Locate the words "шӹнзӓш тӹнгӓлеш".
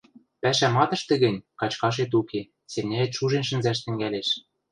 3.49-4.29